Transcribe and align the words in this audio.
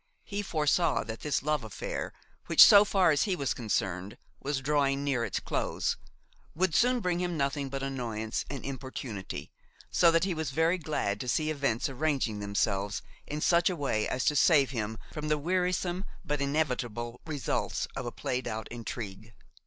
He 0.23 0.41
foresaw 0.41 1.03
that 1.03 1.19
this 1.19 1.43
love 1.43 1.63
affair 1.63 2.11
which, 2.47 2.65
so 2.65 2.83
far 2.83 3.11
as 3.11 3.25
he 3.25 3.35
was 3.35 3.53
concerned, 3.53 4.17
was 4.41 4.59
drawing 4.59 5.03
near 5.03 5.23
its 5.23 5.39
close, 5.39 5.95
would 6.55 6.73
soon 6.73 7.01
bring 7.01 7.19
him 7.19 7.37
nothing 7.37 7.69
but 7.69 7.83
annoyance 7.83 8.43
and 8.49 8.65
importunity, 8.65 9.51
so 9.91 10.09
that 10.09 10.23
he 10.23 10.33
was 10.33 10.49
very 10.49 10.79
glad 10.79 11.19
to 11.19 11.27
see 11.27 11.51
events 11.51 11.87
arranging 11.87 12.39
themselves 12.39 13.03
in 13.27 13.41
such 13.41 13.69
a 13.69 13.75
way 13.75 14.07
as 14.07 14.25
to 14.25 14.35
save 14.35 14.71
him 14.71 14.97
from 15.13 15.27
the 15.27 15.37
wearisome 15.37 16.03
but 16.25 16.41
inevitable 16.41 17.21
results 17.27 17.87
of 17.95 18.07
a 18.07 18.11
played 18.11 18.47
out 18.47 18.67
intrigue. 18.69 19.35